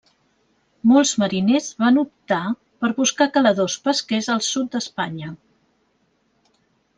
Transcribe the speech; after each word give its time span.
Molts 0.91 1.09
mariners 1.23 1.67
van 1.83 1.99
optar 2.03 2.39
per 2.85 2.89
buscar 3.01 3.27
caladors 3.35 3.77
pesquers 3.89 4.31
al 4.37 4.43
sud 4.49 4.73
d'Espanya. 4.77 5.31